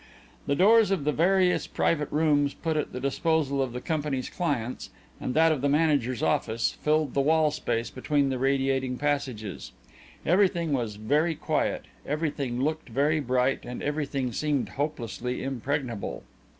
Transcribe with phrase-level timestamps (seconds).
[0.47, 4.89] The doors of the various private rooms put at the disposal of the company's clients,
[5.19, 9.73] and that of the manager's office, filled the wall space between the radiating passages.
[10.25, 16.23] Everything was very quiet, everything looked very bright, and everything seemed hopelessly impregnable.